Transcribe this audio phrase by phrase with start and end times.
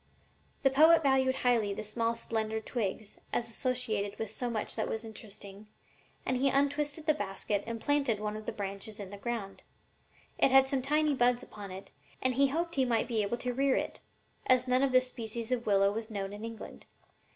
[0.63, 5.05] 'The poet valued highly the small slender twigs, as associated with so much that was
[5.05, 5.67] interesting,
[6.25, 9.61] and he untwisted the basket and planted one of the branches in the ground.
[10.39, 13.53] It had some tiny buds upon it, and he hoped he might be able to
[13.53, 13.99] rear it,
[14.47, 16.87] as none of this species of willow was known in England.